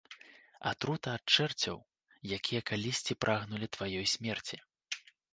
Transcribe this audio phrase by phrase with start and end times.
[0.69, 1.75] Атрута ад чэрцяў,
[2.37, 4.57] якія калісьці прагнулі тваёй смерці.